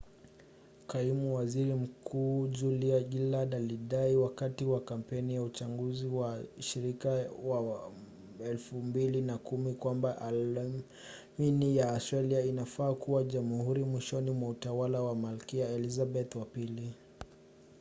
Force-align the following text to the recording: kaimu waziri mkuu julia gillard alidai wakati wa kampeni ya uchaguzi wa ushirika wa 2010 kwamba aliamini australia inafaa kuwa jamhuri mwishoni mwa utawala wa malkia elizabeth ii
kaimu 0.87 1.35
waziri 1.35 1.73
mkuu 1.73 2.47
julia 2.47 2.99
gillard 3.03 3.55
alidai 3.55 4.15
wakati 4.15 4.65
wa 4.65 4.79
kampeni 4.81 5.33
ya 5.35 5.43
uchaguzi 5.43 6.07
wa 6.07 6.39
ushirika 6.57 7.09
wa 7.43 7.91
2010 8.39 9.73
kwamba 9.73 10.21
aliamini 10.21 11.79
australia 11.81 12.41
inafaa 12.45 12.93
kuwa 12.93 13.23
jamhuri 13.23 13.83
mwishoni 13.83 14.31
mwa 14.31 14.49
utawala 14.49 15.01
wa 15.01 15.15
malkia 15.15 15.67
elizabeth 15.69 16.35
ii 16.57 16.93